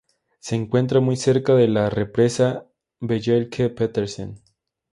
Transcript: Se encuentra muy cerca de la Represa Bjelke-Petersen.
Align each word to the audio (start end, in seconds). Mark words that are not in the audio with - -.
Se 0.39 0.55
encuentra 0.55 0.99
muy 0.99 1.15
cerca 1.15 1.53
de 1.53 1.67
la 1.67 1.91
Represa 1.91 2.65
Bjelke-Petersen. 3.01 4.41